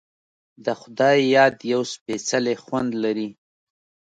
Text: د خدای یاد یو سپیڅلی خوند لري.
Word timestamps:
د 0.65 0.67
خدای 0.79 1.17
یاد 1.35 1.55
یو 1.71 1.81
سپیڅلی 1.93 2.55
خوند 2.63 2.91
لري. 3.03 3.29